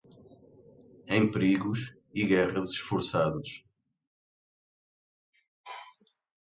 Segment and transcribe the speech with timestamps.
[1.05, 3.63] Em perigos e guerras esforçados